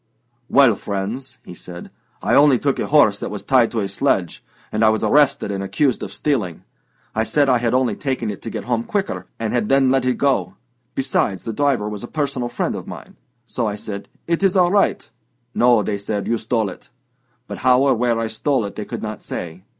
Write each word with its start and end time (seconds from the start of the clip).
"Well, 0.49 0.75
friends," 0.77 1.37
he 1.45 1.53
said, 1.53 1.91
"I 2.23 2.33
only 2.33 2.57
took 2.57 2.79
a 2.79 2.87
horse 2.87 3.19
that 3.19 3.29
was 3.29 3.43
tied 3.43 3.69
to 3.69 3.81
a 3.81 3.87
sledge, 3.87 4.43
and 4.71 4.83
I 4.83 4.89
was 4.89 5.03
arrested 5.03 5.51
and 5.51 5.63
accused 5.63 6.01
of 6.01 6.11
stealing. 6.11 6.63
I 7.13 7.23
said 7.23 7.47
I 7.47 7.59
had 7.59 7.75
only 7.75 7.95
taken 7.95 8.31
it 8.31 8.41
to 8.41 8.49
get 8.49 8.63
home 8.63 8.83
quicker, 8.83 9.27
and 9.39 9.53
had 9.53 9.69
then 9.69 9.91
let 9.91 10.05
it 10.05 10.17
go; 10.17 10.55
besides, 10.95 11.43
the 11.43 11.53
driver 11.53 11.87
was 11.87 12.03
a 12.03 12.07
personal 12.07 12.49
friend 12.49 12.75
of 12.75 12.87
mine. 12.87 13.15
So 13.45 13.67
I 13.67 13.75
said, 13.75 14.07
'It's 14.25 14.55
all 14.55 14.71
right.' 14.71 15.07
'No,' 15.53 15.85
said 15.97 16.25
they, 16.25 16.31
'you 16.31 16.39
stole 16.39 16.71
it.' 16.71 16.89
But 17.45 17.59
how 17.59 17.83
or 17.83 17.93
where 17.93 18.19
I 18.19 18.25
stole 18.25 18.65
it 18.65 18.75
they 18.75 18.85
could 18.85 19.03
not 19.03 19.21
say. 19.21 19.65